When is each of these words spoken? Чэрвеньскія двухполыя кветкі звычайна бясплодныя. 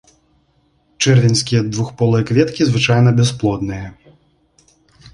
Чэрвеньскія 1.03 1.61
двухполыя 1.77 2.23
кветкі 2.33 2.61
звычайна 2.73 3.09
бясплодныя. 3.23 3.87